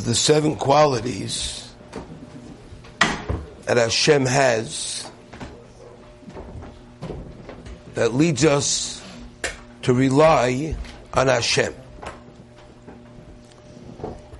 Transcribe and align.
of 0.00 0.06
the 0.06 0.14
seven 0.14 0.56
qualities 0.56 1.74
that 3.66 3.76
Hashem 3.76 4.24
has 4.24 5.10
that 7.92 8.14
leads 8.14 8.46
us 8.46 9.04
to 9.82 9.92
rely 9.92 10.74
on 11.12 11.26
Hashem 11.26 11.74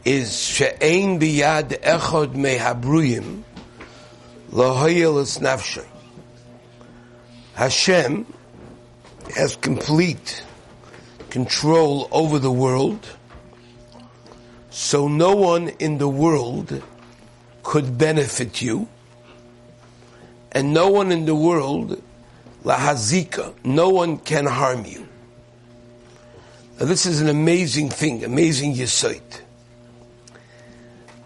is 0.03 0.43
she'ein 0.43 1.21
biyad 1.21 1.79
echod 1.83 2.33
mehabruyim 2.33 3.43
lohayel 4.53 5.21
es 5.21 5.41
nafshay. 5.41 5.87
Hashem 7.53 8.25
has 9.37 9.57
complete 9.57 10.43
control 11.29 12.09
over 12.11 12.39
the 12.39 12.51
world, 12.51 13.07
so 14.71 15.09
no 15.09 15.35
one 15.35 15.69
in 15.81 15.99
the 15.99 16.09
world 16.09 16.83
could 17.63 17.99
benefit 17.99 18.63
you, 18.63 18.89
and 20.53 20.73
no 20.73 20.89
one 20.89 21.13
in 21.13 21.27
the 21.27 21.35
world, 21.35 22.03
lahazika, 22.65 23.55
no 23.65 23.91
one 23.91 24.19
can 24.19 24.47
harm 24.47 24.85
you. 24.85 25.07
Now 26.79 26.87
this 26.87 27.05
is 27.05 27.21
an 27.21 27.29
amazing 27.29 27.91
thing, 27.91 28.25
amazing 28.25 28.75
yesod. 28.75 29.21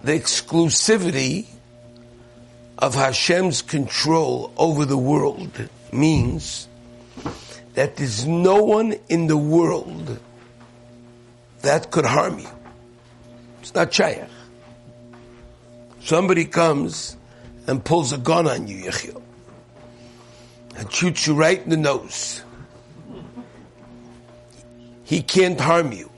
The 0.03 0.13
exclusivity 0.13 1.47
of 2.79 2.95
Hashem's 2.95 3.63
control 3.63 4.53
over 4.57 4.85
the 4.85 4.99
world 4.99 5.69
means 5.93 6.67
that 7.75 7.97
there's 7.97 8.27
no 8.27 8.63
one 8.63 8.95
in 9.09 9.27
the 9.27 9.37
world 9.37 10.19
that 11.63 11.91
could 11.91 12.05
harm 12.05 12.41
you. 12.41 12.49
It's 13.65 13.75
not 13.75 13.93
shayach. 13.93 14.29
Somebody 16.01 16.45
comes 16.45 17.17
and 17.67 17.83
pulls 17.83 18.13
a 18.13 18.19
gun 18.19 18.47
on 18.47 18.67
you, 18.67 18.85
Yechiel, 18.85 19.23
and 20.77 20.93
shoots 20.93 21.27
you 21.27 21.33
right 21.33 21.63
in 21.65 21.71
the 21.71 21.79
nose. 21.79 22.43
He 25.05 25.23
can't 25.23 25.59
harm 25.59 25.93
you. 25.93 26.11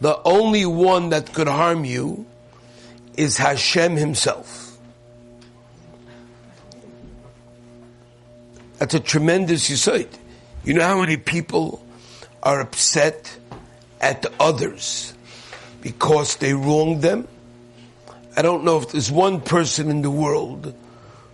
The 0.00 0.20
only 0.24 0.66
one 0.66 1.10
that 1.10 1.32
could 1.32 1.46
harm 1.46 1.84
you 1.84 2.26
is 3.16 3.38
Hashem 3.38 3.94
himself. 3.94 4.76
That's 8.78 8.94
a 8.94 9.00
tremendous 9.00 9.70
yesod. 9.70 10.08
You 10.64 10.74
know 10.74 10.82
how 10.82 11.00
many 11.00 11.18
people 11.18 11.86
are 12.42 12.60
upset 12.60 13.38
at 14.00 14.26
others 14.40 15.14
because 15.80 16.36
they 16.36 16.54
wronged 16.54 17.02
them? 17.02 17.26
I 18.36 18.42
don't 18.42 18.64
know 18.64 18.78
if 18.78 18.90
there's 18.90 19.10
one 19.10 19.40
person 19.40 19.90
in 19.90 20.02
the 20.02 20.10
world 20.10 20.74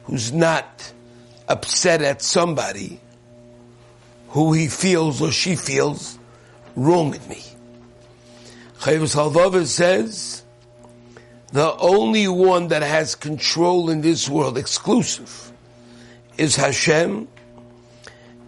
who's 0.04 0.32
not 0.32 0.92
upset 1.48 2.02
at 2.02 2.22
somebody 2.22 3.00
who 4.28 4.52
he 4.52 4.68
feels 4.68 5.22
or 5.22 5.30
she 5.30 5.56
feels 5.56 6.18
wronged 6.74 7.26
me. 7.28 7.42
Chovos 8.78 9.14
Halevavos 9.14 9.66
says 9.66 10.42
the 11.52 11.74
only 11.76 12.28
one 12.28 12.68
that 12.68 12.82
has 12.82 13.14
control 13.14 13.88
in 13.90 14.00
this 14.00 14.28
world, 14.28 14.58
exclusive, 14.58 15.52
is 16.36 16.56
Hashem, 16.56 17.28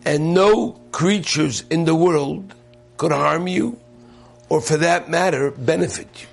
and 0.05 0.35
no 0.35 0.73
creatures 0.93 1.65
in 1.71 1.85
the 1.85 1.95
world 1.95 2.55
could 2.97 3.13
harm 3.13 3.47
you, 3.47 3.79
or 4.49 4.61
for 4.61 4.79
that 4.79 5.09
matter, 5.09 5.51
benefit 5.51 6.09
you. 6.21 6.27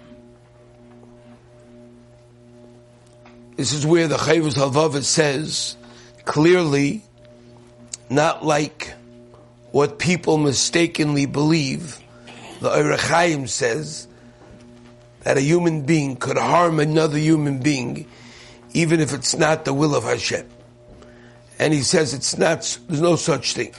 This 3.58 3.72
is 3.74 3.86
where 3.86 4.08
the 4.08 4.18
Chovos 4.18 4.56
Halevavos 4.56 5.04
says 5.04 5.78
clearly, 6.26 7.04
not 8.10 8.46
like 8.46 8.94
what 9.72 9.98
people 10.00 10.38
mistakenly 10.38 11.26
believe. 11.26 12.00
The 12.60 12.70
Orach 12.70 13.48
says 13.50 14.08
that 15.22 15.38
a 15.38 15.42
human 15.42 15.86
being 15.86 16.16
could 16.16 16.38
harm 16.38 16.80
another 16.80 17.18
human 17.18 17.60
being, 17.60 18.08
even 18.74 19.00
if 19.00 19.14
it's 19.14 19.36
not 19.36 19.66
the 19.66 19.74
will 19.74 19.96
of 19.96 20.04
Hashem. 20.04 20.48
And 21.58 21.74
he 21.74 21.82
says 21.82 22.14
it's 22.14 22.38
not, 22.38 22.78
there's 22.88 23.02
no 23.02 23.16
such 23.16 23.54
thing. 23.54 23.74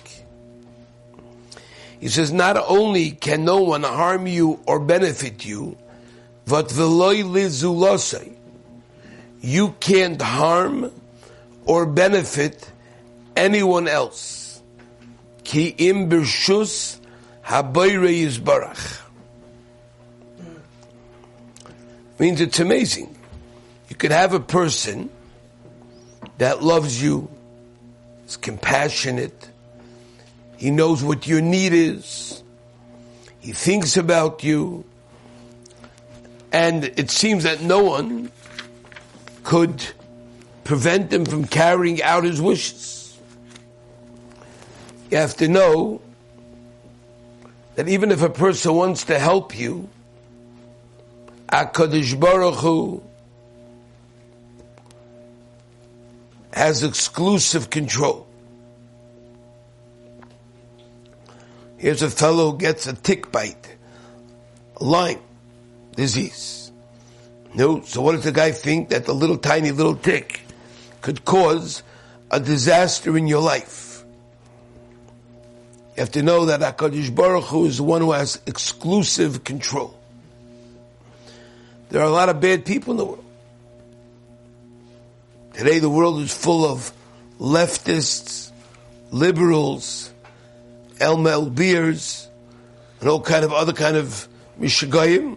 He 2.01 2.09
says 2.09 2.33
not 2.33 2.57
only 2.57 3.11
can 3.11 3.45
no 3.45 3.63
one 3.63 3.83
harm 3.83 4.27
you 4.27 4.61
or 4.67 4.81
benefit 4.81 5.45
you, 5.45 5.77
but 6.47 6.69
veloy 6.69 7.25
you 9.41 9.75
can't 9.81 10.21
harm 10.21 10.93
or 11.65 11.87
benefit 11.87 12.71
anyone 13.37 13.89
else. 13.89 14.63
Ki 15.45 15.69
im 15.79 16.11
birshus 16.11 16.99
habayre 17.45 18.11
yizbarach. 18.25 19.03
Means 22.19 22.41
it's 22.41 22.61
amazing. 22.61 23.15
You 23.89 23.97
could 23.97 24.11
have 24.11 24.33
a 24.33 24.41
person 24.41 25.11
that 26.39 26.63
loves 26.63 27.03
you, 27.03 27.31
is 28.27 28.37
compassionate, 28.37 29.51
he 30.57 30.71
knows 30.71 31.03
what 31.03 31.27
your 31.27 31.41
need 31.41 31.73
is, 31.73 32.43
he 33.39 33.53
thinks 33.53 33.97
about 33.97 34.43
you, 34.43 34.85
and 36.53 36.85
it 36.85 37.11
seems 37.11 37.45
that 37.45 37.63
no 37.63 37.83
one 37.83 38.31
could 39.45 39.85
prevent 40.65 41.13
him 41.13 41.25
from 41.25 41.45
carrying 41.45 42.03
out 42.03 42.25
his 42.25 42.41
wishes. 42.41 43.17
You 45.11 45.19
have 45.19 45.37
to 45.37 45.49
know 45.49 46.01
that 47.77 47.89
even 47.89 48.11
if 48.11 48.23
a 48.23 48.31
person 48.31 48.75
wants 48.75 49.05
to 49.05 49.19
help 49.19 49.57
you, 49.57 49.89
HaKadosh 51.49 52.19
Baruch 52.19 52.57
Hu 52.57 53.03
has 56.53 56.83
exclusive 56.83 57.71
control. 57.71 58.26
Here's 61.87 62.03
a 62.03 62.11
fellow 62.11 62.51
who 62.51 62.59
gets 62.59 62.89
a 62.89 62.95
tick 62.95 63.31
bite, 63.31 63.77
Lyme 64.81 65.21
disease. 65.95 66.73
No, 67.55 67.83
so 67.83 68.03
what 68.03 68.17
does 68.17 68.25
the 68.25 68.33
guy 68.33 68.51
think 68.51 68.89
that 68.89 69.05
the 69.05 69.15
little 69.15 69.39
tiny 69.39 69.71
little 69.71 69.95
tick 69.95 70.41
could 71.01 71.25
cause 71.25 71.85
a 72.29 72.41
disaster 72.41 73.17
in 73.17 73.29
your 73.29 73.41
life? 73.41 74.05
You 75.95 76.01
have 76.01 76.11
to 76.11 76.25
know 76.25 76.47
that 76.47 76.59
HaKadosh 76.59 77.15
Baruch 77.15 77.45
Hu 77.45 77.67
is 77.67 77.77
the 77.77 77.85
one 77.85 78.01
who 78.01 78.11
has 78.11 78.41
exclusive 78.47 79.45
control. 79.45 79.97
There 81.91 82.01
are 82.01 82.09
a 82.09 82.11
lot 82.11 82.29
of 82.29 82.41
bad 82.41 82.65
people 82.65 82.95
in 82.95 82.97
the 82.97 83.05
world. 83.05 83.25
Today 85.53 85.79
the 85.79 85.89
world 85.89 86.19
is 86.19 86.37
full 86.37 86.65
of 86.65 86.93
leftists, 87.39 88.51
liberals, 89.13 90.13
Elmel 90.99 91.55
beers, 91.55 92.29
and 93.01 93.09
all 93.09 93.21
kind 93.21 93.45
of 93.45 93.53
other 93.53 93.73
kind 93.73 93.97
of 93.97 94.29
mishagayim. 94.61 95.37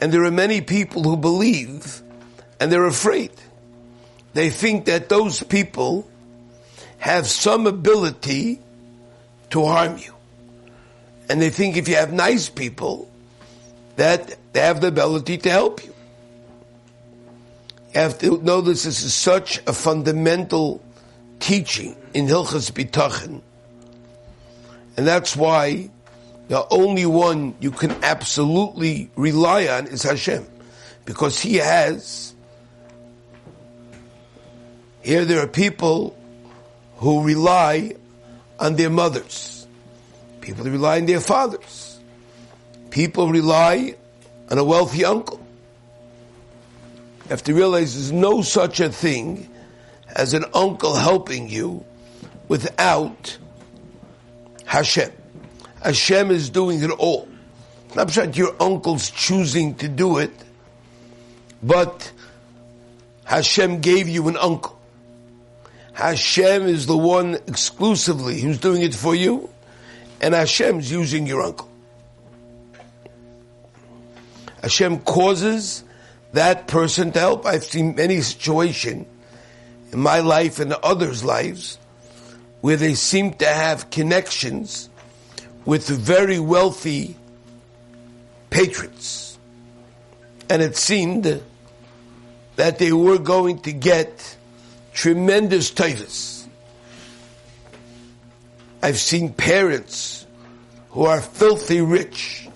And 0.00 0.12
there 0.12 0.24
are 0.24 0.30
many 0.30 0.60
people 0.60 1.02
who 1.02 1.16
believe 1.16 2.02
and 2.60 2.70
they're 2.72 2.86
afraid. 2.86 3.32
They 4.34 4.50
think 4.50 4.86
that 4.86 5.08
those 5.08 5.42
people 5.42 6.08
have 6.98 7.26
some 7.26 7.66
ability 7.66 8.60
to 9.50 9.64
harm 9.64 9.98
you. 9.98 10.14
And 11.28 11.40
they 11.40 11.50
think 11.50 11.76
if 11.76 11.88
you 11.88 11.96
have 11.96 12.12
nice 12.12 12.48
people, 12.48 13.10
that 13.96 14.36
they 14.52 14.60
have 14.60 14.80
the 14.80 14.88
ability 14.88 15.38
to 15.38 15.50
help 15.50 15.84
you. 15.84 15.94
You 17.94 18.00
have 18.00 18.18
to 18.18 18.38
know 18.42 18.60
this, 18.60 18.84
this 18.84 19.02
is 19.02 19.14
such 19.14 19.58
a 19.66 19.72
fundamental 19.72 20.82
teaching 21.40 21.96
in 22.12 22.26
Hilchas 22.26 22.70
Bitachon. 22.70 23.40
And 24.96 25.06
that's 25.06 25.36
why 25.36 25.90
the 26.48 26.66
only 26.70 27.06
one 27.06 27.54
you 27.60 27.70
can 27.70 27.92
absolutely 28.02 29.10
rely 29.16 29.66
on 29.66 29.86
is 29.88 30.02
Hashem. 30.02 30.46
Because 31.04 31.38
He 31.38 31.56
has, 31.56 32.34
here 35.02 35.24
there 35.24 35.42
are 35.42 35.48
people 35.48 36.16
who 36.96 37.22
rely 37.22 37.94
on 38.58 38.76
their 38.76 38.90
mothers. 38.90 39.66
People 40.40 40.64
rely 40.64 40.98
on 40.98 41.06
their 41.06 41.20
fathers. 41.20 42.00
People 42.90 43.28
rely 43.28 43.94
on 44.50 44.58
a 44.58 44.64
wealthy 44.64 45.04
uncle. 45.04 45.40
You 47.24 47.30
have 47.30 47.42
to 47.44 47.54
realize 47.54 47.94
there's 47.94 48.12
no 48.12 48.42
such 48.42 48.80
a 48.80 48.88
thing 48.88 49.50
as 50.14 50.32
an 50.32 50.44
uncle 50.54 50.94
helping 50.94 51.48
you 51.48 51.84
without 52.48 53.36
Hashem. 54.76 55.10
Hashem 55.82 56.30
is 56.30 56.50
doing 56.50 56.82
it 56.82 56.90
all. 56.90 57.26
Not 57.94 58.08
that 58.08 58.36
your 58.36 58.54
uncle's 58.60 59.08
choosing 59.08 59.74
to 59.76 59.88
do 59.88 60.18
it. 60.18 60.30
but 61.62 62.12
Hashem 63.24 63.80
gave 63.80 64.06
you 64.06 64.28
an 64.28 64.36
uncle. 64.36 64.78
Hashem 65.94 66.66
is 66.66 66.84
the 66.84 66.96
one 66.96 67.36
exclusively 67.46 68.38
who's 68.38 68.58
doing 68.58 68.82
it 68.82 68.94
for 68.94 69.14
you, 69.14 69.48
and 70.20 70.34
Hashem's 70.34 70.90
using 70.90 71.26
your 71.26 71.40
uncle. 71.40 71.70
Hashem 74.60 74.98
causes 75.00 75.84
that 76.34 76.68
person 76.68 77.12
to 77.12 77.18
help. 77.18 77.46
I've 77.46 77.64
seen 77.64 77.94
many 77.94 78.20
situations 78.20 79.06
in 79.90 80.00
my 80.00 80.20
life 80.20 80.60
and 80.60 80.74
others' 80.74 81.24
lives 81.24 81.78
where 82.60 82.76
they 82.76 82.94
seem 82.94 83.32
to 83.34 83.46
have 83.46 83.90
connections 83.90 84.88
with 85.64 85.88
very 85.88 86.38
wealthy 86.38 87.16
patrons. 88.50 89.38
And 90.48 90.62
it 90.62 90.76
seemed 90.76 91.42
that 92.56 92.78
they 92.78 92.92
were 92.92 93.18
going 93.18 93.60
to 93.60 93.72
get 93.72 94.36
tremendous 94.92 95.70
titles. 95.70 96.48
I've 98.82 98.98
seen 98.98 99.32
parents 99.32 100.26
who 100.90 101.04
are 101.04 101.20
filthy 101.20 101.80
rich, 101.80 102.48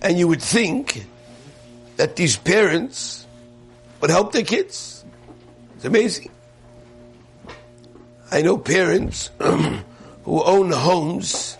and 0.00 0.18
you 0.18 0.28
would 0.28 0.42
think 0.42 1.04
that 1.96 2.16
these 2.16 2.36
parents 2.36 3.26
would 4.00 4.10
help 4.10 4.32
their 4.32 4.44
kids. 4.44 5.04
It's 5.76 5.84
amazing. 5.84 6.30
I 8.30 8.42
know 8.42 8.58
parents 8.58 9.30
who 9.38 9.82
own 10.26 10.70
homes 10.70 11.56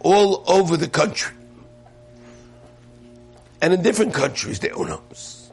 all 0.00 0.44
over 0.46 0.76
the 0.76 0.88
country. 0.88 1.34
And 3.60 3.74
in 3.74 3.82
different 3.82 4.14
countries, 4.14 4.60
they 4.60 4.70
own 4.70 4.88
homes. 4.88 5.50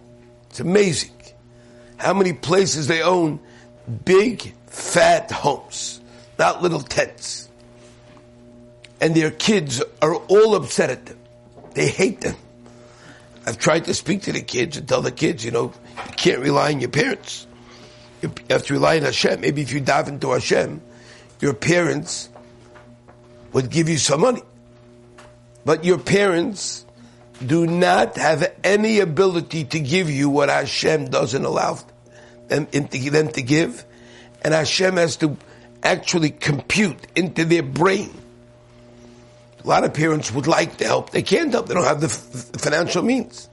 It's 0.50 0.59
amazing 0.59 1.12
how 1.97 2.13
many 2.13 2.33
places 2.33 2.88
they 2.88 3.01
own 3.01 3.39
big, 4.03 4.53
fat 4.68 5.31
homes, 5.31 6.00
not 6.38 6.62
little 6.62 6.81
tents. 6.81 7.50
And 9.01 9.15
their 9.15 9.31
kids 9.31 9.83
are 10.01 10.15
all 10.15 10.56
upset 10.56 10.89
at 10.89 11.06
them. 11.06 11.18
They 11.74 11.88
hate 11.88 12.21
them. 12.21 12.36
I've 13.45 13.57
tried 13.57 13.86
to 13.86 13.94
speak 13.94 14.24
to 14.24 14.31
the 14.31 14.41
kids 14.41 14.77
and 14.77 14.88
tell 14.88 15.01
the 15.01 15.12
kids, 15.12 15.44
you 15.44 15.51
know, 15.51 15.74
you 15.98 16.13
can't 16.15 16.39
rely 16.39 16.74
on 16.74 16.80
your 16.80 16.89
parents. 16.89 17.48
You 18.25 18.45
have 18.50 18.66
to 18.66 18.74
rely 18.74 18.98
on 18.98 19.04
Hashem. 19.04 19.42
Maybe 19.42 19.62
if 19.62 19.72
you 19.72 19.80
dive 19.80 20.07
into 20.07 20.31
Hashem, 20.31 20.81
your 21.39 21.54
parents 21.54 22.30
would 23.54 23.69
give 23.69 23.89
you 23.89 23.98
some 23.98 24.22
money. 24.22 24.42
But 25.63 25.83
your 25.83 25.98
parents 25.98 26.86
do 27.45 27.66
not 27.66 28.18
have 28.18 28.54
any 28.63 29.00
ability 29.00 29.66
to 29.66 29.80
give 29.80 30.10
you 30.10 30.30
what 30.30 30.50
Hashem 30.50 31.10
doesn't 31.10 31.44
allow 31.44 31.80
them, 32.48 32.68
them 32.72 32.88
to 33.30 33.42
give. 33.42 33.83
And 34.44 34.54
Hashem 34.54 34.98
has 34.98 35.18
to 35.18 35.38
actually 35.83 36.30
compute 36.30 37.00
into 37.16 37.45
their 37.45 37.63
brain 37.63 38.12
a 39.66 39.68
lot 39.68 39.83
of 39.83 39.95
parents 39.95 40.31
would 40.31 40.45
like 40.45 40.77
to 40.77 40.86
help. 40.86 41.10
They 41.10 41.24
can't 41.24 41.51
help. 41.51 41.68
They 41.68 41.74
don't 41.74 41.86
have 41.86 42.00
the 42.00 42.10
financial 42.10 43.01
means. 43.01 43.50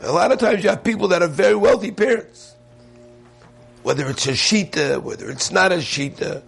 A 0.00 0.10
lot 0.10 0.32
of 0.32 0.40
times 0.40 0.64
you 0.64 0.70
have 0.70 0.82
people 0.82 1.08
that 1.08 1.22
are 1.22 1.28
very 1.28 1.54
wealthy 1.54 1.92
parents. 1.92 2.56
Whether 3.88 4.10
it's 4.10 4.26
a 4.26 4.32
shita, 4.32 5.02
whether 5.02 5.30
it's 5.30 5.50
not 5.50 5.72
a 5.72 5.76
shita, 5.76 6.42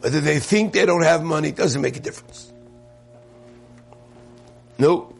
whether 0.00 0.20
they 0.20 0.38
think 0.38 0.74
they 0.74 0.84
don't 0.84 1.02
have 1.02 1.22
money, 1.22 1.50
doesn't 1.50 1.80
make 1.80 1.96
a 1.96 2.00
difference. 2.00 2.52
No. 4.78 5.16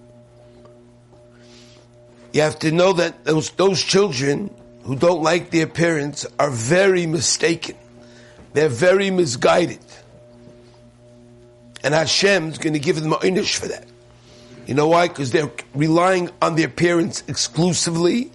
You 2.34 2.42
have 2.42 2.58
to 2.58 2.70
know 2.70 2.92
that 2.92 3.24
those, 3.24 3.48
those 3.52 3.82
children 3.82 4.54
who 4.82 4.94
don't 4.94 5.22
like 5.22 5.48
their 5.52 5.66
parents 5.66 6.26
are 6.38 6.50
very 6.50 7.06
mistaken. 7.06 7.76
They're 8.52 8.68
very 8.68 9.10
misguided. 9.10 9.80
And 11.82 11.94
Hashem's 11.94 12.58
going 12.58 12.74
to 12.74 12.78
give 12.78 13.00
them 13.00 13.12
einish 13.12 13.56
for 13.56 13.68
that. 13.68 13.86
You 14.66 14.74
know 14.74 14.88
why? 14.88 15.08
Because 15.08 15.32
they're 15.32 15.50
relying 15.74 16.28
on 16.42 16.56
their 16.56 16.68
parents 16.68 17.24
exclusively, 17.26 18.30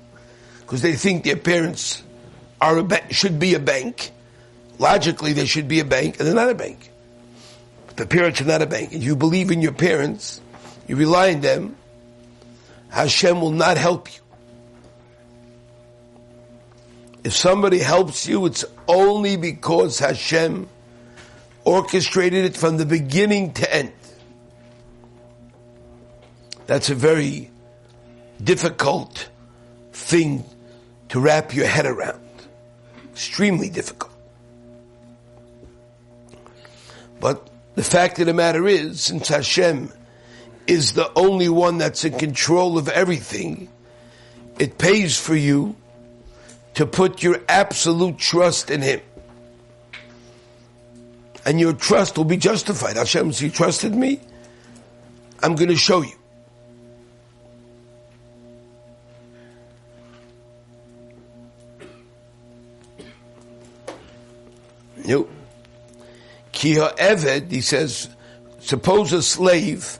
because 0.62 0.82
they 0.82 0.94
think 0.94 1.26
their 1.26 1.38
parents 1.38 2.02
are 2.62 2.82
ba- 2.84 3.14
should 3.14 3.40
be 3.40 3.54
a 3.54 3.60
bank. 3.60 4.12
Logically, 4.78 5.34
there 5.34 5.46
should 5.46 5.68
be 5.68 5.80
a 5.80 5.86
bank, 5.86 6.20
and 6.20 6.28
they're 6.28 6.36
not 6.36 6.50
a 6.50 6.56
bank. 6.56 6.92
The 7.96 8.06
parents 8.06 8.40
are 8.42 8.46
not 8.46 8.62
a 8.62 8.66
bank. 8.66 8.94
If 8.94 9.04
you 9.04 9.16
believe 9.16 9.52
in 9.52 9.62
your 9.62 9.74
parents, 9.74 10.40
you 10.88 10.96
rely 10.96 11.34
on 11.34 11.42
them, 11.42 11.76
Hashem 12.90 13.42
will 13.42 13.52
not 13.52 13.78
help 13.78 14.14
you. 14.14 14.22
If 17.24 17.36
somebody 17.36 17.80
helps 17.80 18.28
you, 18.28 18.46
it's 18.46 18.64
only 18.88 19.36
because 19.36 20.00
Hashem 20.00 20.70
orchestrated 21.66 22.46
it 22.46 22.56
from 22.56 22.78
the 22.78 22.86
beginning 22.86 23.54
to 23.54 23.74
end. 23.74 23.92
That's 26.66 26.90
a 26.90 26.96
very 26.96 27.52
difficult 28.42 29.30
thing 29.92 30.46
to 31.10 31.20
wrap 31.20 31.54
your 31.54 31.68
head 31.68 31.86
around. 31.86 32.22
Extremely 33.20 33.70
difficult. 33.70 34.14
But 37.20 37.50
the 37.76 37.84
fact 37.84 38.18
of 38.20 38.28
the 38.28 38.34
matter 38.34 38.66
is, 38.66 39.02
since 39.02 39.28
Hashem 39.28 39.92
is 40.68 40.94
the 40.94 41.12
only 41.18 41.50
one 41.50 41.80
that's 41.80 42.06
in 42.06 42.18
control 42.18 42.78
of 42.78 42.88
everything, 42.88 43.68
it 44.58 44.78
pays 44.78 45.20
for 45.20 45.36
you 45.36 45.76
to 46.76 46.86
put 46.86 47.22
your 47.22 47.42
absolute 47.50 48.18
trust 48.18 48.72
in 48.72 48.82
Him 48.82 49.02
and 51.46 51.60
your 51.60 51.74
trust 51.74 52.18
will 52.18 52.24
be 52.24 52.38
justified. 52.38 52.96
Hashem, 52.96 53.34
you 53.36 53.50
trusted 53.50 53.94
me, 53.94 54.22
I'm 55.44 55.56
going 55.56 55.68
to 55.68 55.76
show. 55.76 56.04
You, 56.04 56.19
He 66.60 67.62
says, 67.62 68.10
suppose 68.60 69.14
a 69.14 69.24
slave, 69.24 69.98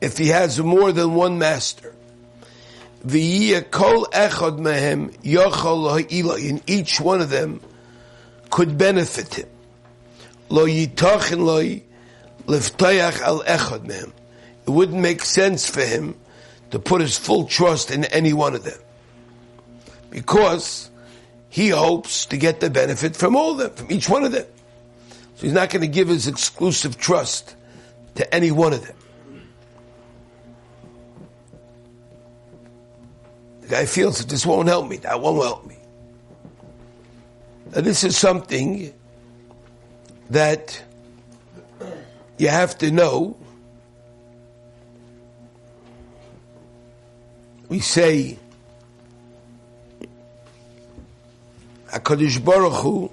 if 0.00 0.18
he 0.18 0.28
has 0.28 0.58
more 0.58 0.92
than 0.92 1.14
one 1.14 1.38
master, 1.38 1.94
and 3.04 3.14
each 6.66 7.00
one 7.00 7.20
of 7.20 7.30
them 7.30 7.60
could 8.50 8.76
benefit 8.76 9.34
him. 9.34 9.48
It 14.66 14.70
wouldn't 14.70 15.00
make 15.00 15.24
sense 15.24 15.70
for 15.70 15.82
him 15.82 16.16
to 16.70 16.78
put 16.78 17.00
his 17.00 17.16
full 17.16 17.44
trust 17.44 17.92
in 17.92 18.04
any 18.06 18.32
one 18.32 18.54
of 18.54 18.64
them. 18.64 18.78
Because 20.10 20.87
he 21.48 21.68
hopes 21.68 22.26
to 22.26 22.36
get 22.36 22.60
the 22.60 22.70
benefit 22.70 23.16
from 23.16 23.36
all 23.36 23.52
of 23.52 23.58
them, 23.58 23.70
from 23.70 23.90
each 23.90 24.08
one 24.08 24.24
of 24.24 24.32
them. 24.32 24.46
So 25.36 25.42
he's 25.42 25.52
not 25.52 25.70
going 25.70 25.82
to 25.82 25.88
give 25.88 26.08
his 26.08 26.26
exclusive 26.26 26.98
trust 26.98 27.54
to 28.16 28.34
any 28.34 28.50
one 28.50 28.72
of 28.72 28.86
them. 28.86 28.96
The 33.62 33.68
guy 33.68 33.86
feels 33.86 34.18
that 34.18 34.28
this 34.28 34.44
won't 34.44 34.68
help 34.68 34.88
me, 34.88 34.96
that 34.98 35.20
won't 35.20 35.42
help 35.42 35.66
me. 35.66 35.76
Now, 37.74 37.82
this 37.82 38.02
is 38.02 38.16
something 38.16 38.92
that 40.30 40.82
you 42.38 42.48
have 42.48 42.78
to 42.78 42.90
know. 42.90 43.36
We 47.68 47.80
say, 47.80 48.38
HaKadosh 51.92 52.44
Baruch 52.44 52.82
Hu 52.82 53.10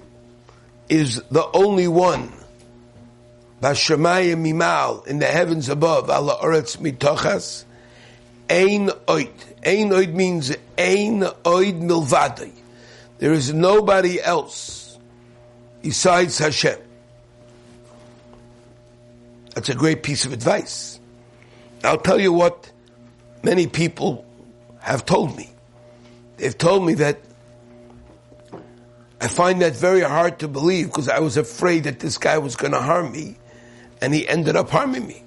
is 0.88 1.22
the 1.30 1.46
only 1.52 1.88
one, 1.88 2.32
Bashamayim 3.62 4.42
Mimal, 4.44 5.06
in 5.06 5.18
the 5.18 5.26
heavens 5.26 5.68
above, 5.68 6.10
Allah 6.10 6.38
Oretz 6.42 6.76
Mitochas, 6.76 7.64
Ein 8.50 8.90
Oit. 9.08 9.32
Ein 9.64 9.90
Oid 9.90 10.12
means 10.12 10.50
Ein 10.76 11.22
Oid 11.44 11.80
Milvadai. 11.80 12.52
There 13.18 13.32
is 13.32 13.52
nobody 13.54 14.20
else 14.20 14.98
besides 15.82 16.38
Hashem. 16.38 16.78
That's 19.54 19.70
a 19.70 19.74
great 19.74 20.02
piece 20.02 20.26
of 20.26 20.34
advice. 20.34 21.00
I'll 21.82 21.96
tell 21.96 22.20
you 22.20 22.32
what 22.32 22.70
many 23.42 23.66
people 23.66 24.26
have 24.80 25.06
told 25.06 25.34
me. 25.34 25.50
They've 26.36 26.56
told 26.56 26.84
me 26.84 26.94
that 26.94 27.20
I 29.20 29.28
find 29.28 29.62
that 29.62 29.74
very 29.74 30.02
hard 30.02 30.40
to 30.40 30.48
believe 30.48 30.86
because 30.86 31.08
I 31.08 31.20
was 31.20 31.36
afraid 31.36 31.84
that 31.84 32.00
this 32.00 32.18
guy 32.18 32.38
was 32.38 32.56
going 32.56 32.72
to 32.72 32.80
harm 32.80 33.12
me 33.12 33.36
and 34.00 34.12
he 34.12 34.28
ended 34.28 34.56
up 34.56 34.70
harming 34.70 35.06
me. 35.06 35.22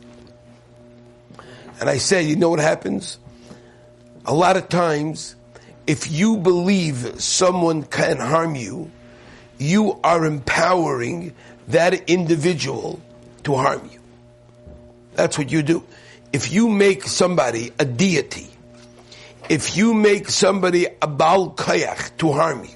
And 1.79 1.89
I 1.89 1.97
say, 1.97 2.23
you 2.23 2.35
know 2.35 2.49
what 2.49 2.59
happens? 2.59 3.19
A 4.25 4.33
lot 4.33 4.57
of 4.57 4.69
times, 4.69 5.35
if 5.87 6.11
you 6.11 6.37
believe 6.37 7.19
someone 7.19 7.83
can 7.83 8.17
harm 8.17 8.55
you, 8.55 8.91
you 9.57 9.99
are 10.03 10.25
empowering 10.25 11.33
that 11.69 12.09
individual 12.09 13.01
to 13.43 13.55
harm 13.55 13.89
you. 13.91 13.99
That's 15.15 15.37
what 15.37 15.51
you 15.51 15.63
do. 15.63 15.83
If 16.31 16.51
you 16.51 16.69
make 16.69 17.03
somebody 17.03 17.71
a 17.79 17.85
deity, 17.85 18.47
if 19.49 19.75
you 19.75 19.93
make 19.93 20.29
somebody 20.29 20.87
a 21.01 21.07
Baal 21.07 21.51
Kayach 21.51 22.15
to 22.17 22.31
harm 22.31 22.65
you, 22.65 22.75